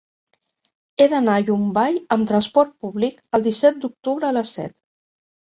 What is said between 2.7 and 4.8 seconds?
públic el disset d'octubre a les set.